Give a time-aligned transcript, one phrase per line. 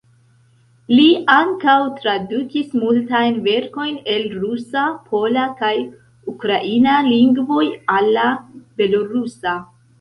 [0.99, 1.03] Li
[1.33, 5.71] ankaŭ tradukis multajn verkojn el rusa, pola kaj
[6.35, 7.65] ukraina lingvoj
[7.99, 8.29] al la
[8.83, 9.59] belorusa.